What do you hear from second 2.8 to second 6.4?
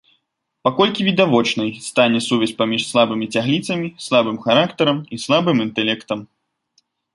слабымі цягліцамі, слабым характарам і слабым інтэлектам.